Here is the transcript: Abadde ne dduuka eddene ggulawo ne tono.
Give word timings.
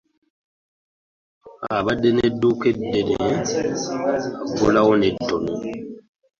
Abadde 1.75 2.09
ne 2.13 2.25
dduuka 2.33 2.65
eddene 2.73 3.13
ggulawo 4.57 4.93
ne 4.97 5.09
tono. 5.27 5.53